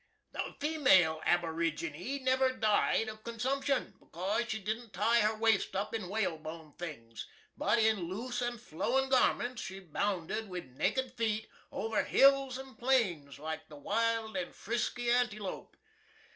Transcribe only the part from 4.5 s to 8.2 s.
didn't tie her waist up in whale bone things; but in